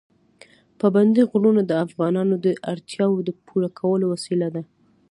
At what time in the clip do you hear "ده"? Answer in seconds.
4.55-4.61